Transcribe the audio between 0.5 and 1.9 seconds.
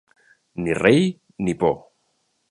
Ni rei ni por.